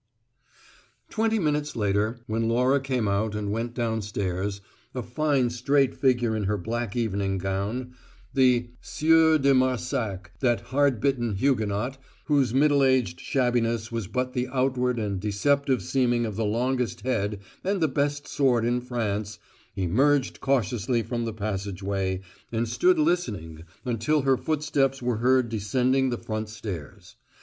Twenty 1.11 1.37
minutes 1.37 1.75
later, 1.75 2.21
when 2.25 2.47
Laura 2.49 2.79
came 2.79 3.07
out 3.07 3.35
and 3.35 3.51
went 3.51 3.75
downstairs, 3.75 4.59
a 4.95 5.03
fine 5.03 5.51
straight 5.51 5.93
figure 5.93 6.35
in 6.35 6.45
her 6.45 6.57
black 6.57 6.95
evening 6.95 7.37
gown, 7.37 7.93
the 8.33 8.71
Sieur 8.81 9.37
de 9.37 9.53
Marsac 9.53 10.31
that 10.39 10.61
hard 10.71 10.99
bitten 11.01 11.35
Huguenot, 11.35 11.99
whose 12.25 12.51
middle 12.51 12.83
aged 12.83 13.19
shabbiness 13.19 13.91
was 13.91 14.07
but 14.07 14.33
the 14.33 14.47
outward 14.47 14.97
and 14.97 15.19
deceptive 15.19 15.83
seeming 15.83 16.25
of 16.25 16.35
the 16.35 16.45
longest 16.45 17.01
head 17.01 17.39
and 17.63 17.79
the 17.79 17.87
best 17.87 18.27
sword 18.27 18.65
in 18.65 18.81
France 18.81 19.37
emerged 19.75 20.41
cautiously 20.41 21.03
from 21.03 21.25
the 21.25 21.31
passageway 21.33 22.21
and 22.51 22.67
stood 22.67 22.97
listening 22.97 23.65
until 23.85 24.23
her 24.23 24.35
footsteps 24.35 24.99
were 24.99 25.17
heard 25.17 25.47
descending 25.47 26.09
the 26.09 26.17
front 26.17 26.49
stairs. 26.49 27.17